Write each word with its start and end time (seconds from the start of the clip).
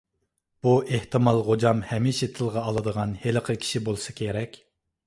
بۇ 0.67 0.71
ئېھتىمال 0.95 1.43
غوجام 1.49 1.83
ھەمىشە 1.91 2.31
تىلغا 2.39 2.65
ئالىدىغان 2.65 3.17
ھېلىقى 3.27 3.59
كىشى 3.65 3.85
بولسا 3.91 4.19
كېرەك. 4.25 4.61